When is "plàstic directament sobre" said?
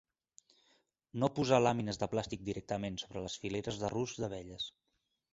2.13-3.23